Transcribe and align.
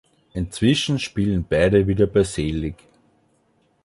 Inzwischen 0.33 0.97
spielen 0.97 1.45
beide 1.47 1.85
wieder 1.85 2.07
bei 2.07 2.23
Selig. 2.23 2.73